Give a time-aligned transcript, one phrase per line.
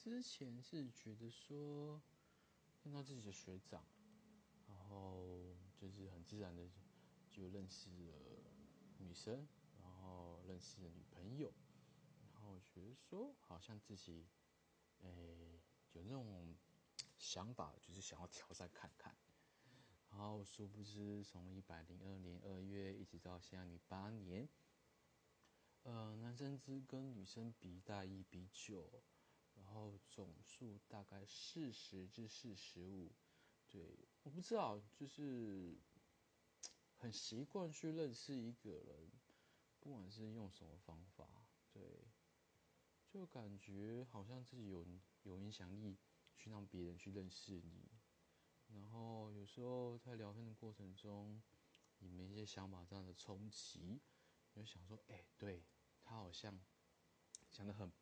[0.00, 2.00] 之前是觉得说，
[2.80, 3.84] 看到自己的学长，
[4.68, 6.70] 然后就是很自然的
[7.28, 8.14] 就认识了
[8.98, 9.48] 女生，
[9.82, 11.52] 然后认识了女朋友，
[12.32, 14.28] 然后觉得说好像自己，
[15.00, 16.54] 诶有那种
[17.18, 19.16] 想法，就是想要挑战看看。
[20.10, 24.48] 然后殊不知从一百零二年二月一直到现在零八年，
[25.82, 29.02] 呃，男生只跟女生比大一比九。
[29.58, 33.10] 然后总数大概四十至四十五，
[33.68, 35.76] 对，我不知道，就是
[36.96, 39.10] 很习惯去认识一个人，
[39.80, 41.28] 不管是用什么方法，
[41.72, 42.06] 对，
[43.08, 44.86] 就感觉好像自己有
[45.24, 45.98] 有影响力，
[46.36, 47.90] 去让别人去认识你。
[48.68, 51.42] 然后有时候在聊天的过程中，
[51.98, 54.00] 你们一些想法这样的冲击，
[54.50, 55.64] 就想说，哎，对
[56.02, 56.58] 他好像
[57.50, 57.92] 讲的很。